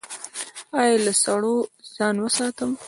[0.79, 1.55] ایا له سړو
[1.95, 2.71] ځان وساتم؟